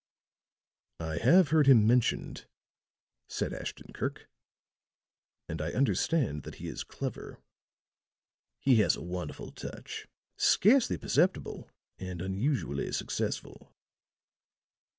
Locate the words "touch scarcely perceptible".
9.51-11.69